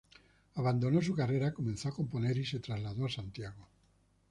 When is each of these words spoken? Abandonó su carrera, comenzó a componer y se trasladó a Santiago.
Abandonó 0.55 0.99
su 1.03 1.13
carrera, 1.13 1.53
comenzó 1.53 1.87
a 1.87 1.91
componer 1.91 2.35
y 2.35 2.43
se 2.43 2.57
trasladó 2.59 3.05
a 3.05 3.09
Santiago. 3.09 3.67